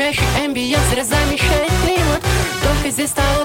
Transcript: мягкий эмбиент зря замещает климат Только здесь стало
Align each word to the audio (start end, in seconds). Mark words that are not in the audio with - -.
мягкий 0.00 0.24
эмбиент 0.42 0.82
зря 0.90 1.04
замещает 1.04 1.70
климат 1.84 2.22
Только 2.62 2.90
здесь 2.90 3.10
стало 3.10 3.39